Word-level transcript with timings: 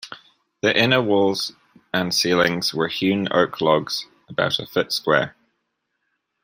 The 0.61 0.75
inner 0.75 0.99
walls 0.99 1.51
and 1.93 2.11
ceilings 2.11 2.73
were 2.73 2.87
hewn 2.87 3.27
oak 3.29 3.61
logs, 3.61 4.07
about 4.27 4.57
a 4.57 4.65
foot 4.65 4.91
square. 4.91 5.35